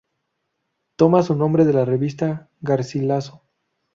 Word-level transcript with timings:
Toma 0.95 1.21
su 1.21 1.35
nombre 1.35 1.63
de 1.63 1.73
la 1.73 1.85
revista 1.85 2.49
"Garcilaso. 2.61 3.43